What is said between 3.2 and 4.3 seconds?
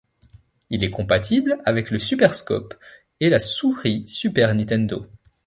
la souris